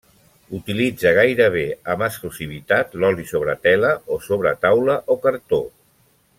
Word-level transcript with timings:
Utilitzà 0.59 1.11
gairebé 1.17 1.65
amb 1.95 2.05
exclusivitat 2.07 2.97
l’oli 3.03 3.29
sobre 3.35 3.57
tela 3.69 3.95
o 4.17 4.21
sobre 4.31 4.55
taula 4.67 5.01
o 5.17 5.23
cartó. 5.29 5.65